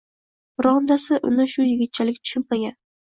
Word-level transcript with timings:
Birontasi 0.61 1.19
uni 1.31 1.47
shu 1.53 1.67
yigitchalik 1.69 2.21
tushunmagan. 2.23 2.77